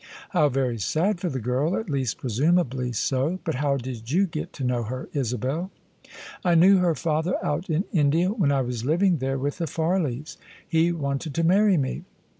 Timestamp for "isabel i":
5.13-6.55